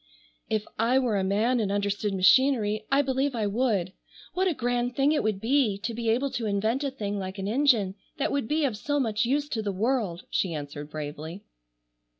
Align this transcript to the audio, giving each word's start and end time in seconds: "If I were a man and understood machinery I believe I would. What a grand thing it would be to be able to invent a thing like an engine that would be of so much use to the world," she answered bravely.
"If 0.49 0.65
I 0.79 0.97
were 0.97 1.15
a 1.17 1.23
man 1.23 1.59
and 1.59 1.71
understood 1.71 2.11
machinery 2.15 2.87
I 2.91 3.03
believe 3.03 3.35
I 3.35 3.45
would. 3.45 3.93
What 4.33 4.47
a 4.47 4.55
grand 4.55 4.95
thing 4.95 5.11
it 5.11 5.21
would 5.21 5.39
be 5.39 5.77
to 5.77 5.93
be 5.93 6.09
able 6.09 6.31
to 6.31 6.47
invent 6.47 6.83
a 6.83 6.89
thing 6.89 7.19
like 7.19 7.37
an 7.37 7.47
engine 7.47 7.93
that 8.17 8.31
would 8.31 8.47
be 8.47 8.65
of 8.65 8.75
so 8.75 8.99
much 8.99 9.25
use 9.25 9.47
to 9.49 9.61
the 9.61 9.71
world," 9.71 10.23
she 10.31 10.55
answered 10.55 10.89
bravely. 10.89 11.43